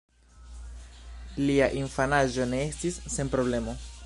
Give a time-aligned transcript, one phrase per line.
[1.49, 3.83] Lia infanaĝo ne estis sen problemo.